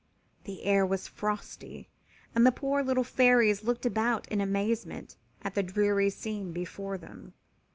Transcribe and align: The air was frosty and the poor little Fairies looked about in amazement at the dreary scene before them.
The 0.45 0.63
air 0.63 0.83
was 0.83 1.07
frosty 1.07 1.87
and 2.33 2.43
the 2.43 2.51
poor 2.51 2.81
little 2.81 3.03
Fairies 3.03 3.63
looked 3.63 3.85
about 3.85 4.27
in 4.29 4.41
amazement 4.41 5.15
at 5.43 5.53
the 5.53 5.61
dreary 5.61 6.09
scene 6.09 6.51
before 6.51 6.97
them. 6.97 7.35